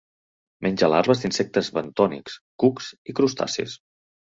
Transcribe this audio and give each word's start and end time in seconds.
Menja 0.67 0.89
larves 0.93 1.21
d'insectes 1.25 1.71
bentònics, 1.77 2.41
cucs 2.67 2.93
i 3.13 3.21
crustacis. 3.23 3.83